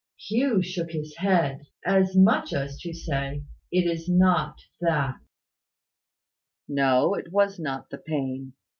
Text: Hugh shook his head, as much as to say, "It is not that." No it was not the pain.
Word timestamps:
Hugh 0.17 0.63
shook 0.63 0.93
his 0.93 1.17
head, 1.17 1.67
as 1.85 2.15
much 2.15 2.53
as 2.53 2.79
to 2.79 2.91
say, 2.91 3.43
"It 3.71 3.85
is 3.85 4.09
not 4.09 4.57
that." 4.79 5.19
No 6.67 7.13
it 7.13 7.31
was 7.31 7.59
not 7.59 7.91
the 7.91 7.99
pain. 7.99 8.53